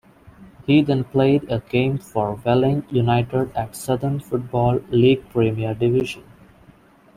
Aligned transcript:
He 0.65 0.81
then 0.81 1.03
played 1.03 1.51
a 1.51 1.59
game 1.59 1.99
for 1.99 2.33
Welling 2.43 2.87
United 2.89 3.51
at 3.55 3.75
Southern 3.75 4.19
Football 4.19 4.81
League 4.89 5.29
Premier 5.29 5.75
Division. 5.75 6.23